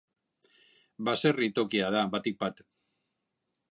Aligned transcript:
Baserri 1.11 1.51
tokia 1.61 1.93
da, 1.99 2.05
batik 2.17 2.43
bat. 2.47 2.69